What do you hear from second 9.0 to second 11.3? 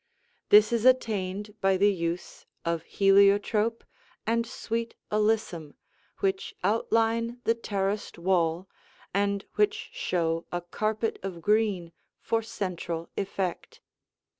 and which show a carpet